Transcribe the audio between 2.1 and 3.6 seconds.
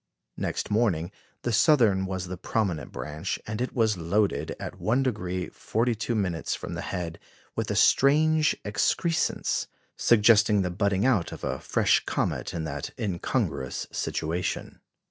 the prominent branch,